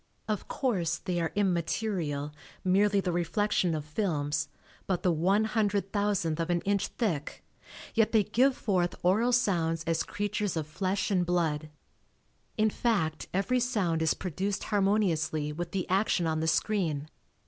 Of 0.27 0.47
course, 0.47 0.97
they 0.97 1.19
are 1.21 1.31
immaterial, 1.35 2.33
merely 2.63 3.01
the 3.01 3.11
reflection 3.11 3.75
of 3.75 3.85
films, 3.85 4.49
but 4.87 5.03
the 5.03 5.11
one 5.11 5.43
hundred 5.43 5.91
thousandth 5.93 6.39
of 6.39 6.49
an 6.49 6.61
inch 6.61 6.87
thick, 6.87 7.43
yet 7.93 8.11
they 8.11 8.23
give 8.23 8.57
forth 8.57 8.95
oral 9.03 9.31
sounds 9.31 9.83
as 9.85 10.01
creatures 10.01 10.57
of 10.57 10.65
flesh 10.65 11.11
and 11.11 11.23
blood. 11.23 11.69
In 12.57 12.71
fact 12.71 13.27
every 13.31 13.59
sound 13.59 14.01
is 14.01 14.15
produced 14.15 14.63
harmoniously 14.63 15.53
with 15.53 15.69
the 15.69 15.87
action 15.87 16.25
on 16.25 16.39
the 16.39 16.47
screen. 16.47 17.07